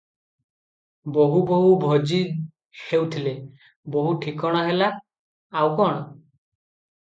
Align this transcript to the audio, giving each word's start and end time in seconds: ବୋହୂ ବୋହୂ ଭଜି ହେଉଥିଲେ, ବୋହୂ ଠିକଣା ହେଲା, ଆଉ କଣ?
ବୋହୂ 1.17 1.41
ବୋହୂ 1.51 1.75
ଭଜି 1.83 2.17
ହେଉଥିଲେ, 2.85 3.35
ବୋହୂ 3.97 4.17
ଠିକଣା 4.25 4.65
ହେଲା, 4.71 4.89
ଆଉ 5.63 5.71
କଣ? 5.83 6.03